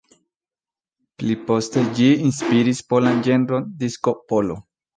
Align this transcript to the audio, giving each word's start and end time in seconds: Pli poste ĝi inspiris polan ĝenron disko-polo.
Pli 1.19 1.35
poste 1.51 1.85
ĝi 2.01 2.09
inspiris 2.31 2.83
polan 2.91 3.23
ĝenron 3.31 3.71
disko-polo. 3.85 4.61